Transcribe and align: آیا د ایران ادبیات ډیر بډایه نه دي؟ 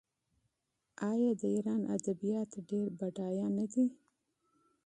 آیا 1.11 1.31
د 1.41 1.43
ایران 1.55 1.81
ادبیات 1.95 2.51
ډیر 2.69 2.87
بډایه 2.99 3.47
نه 3.57 3.65
دي؟ 3.71 3.85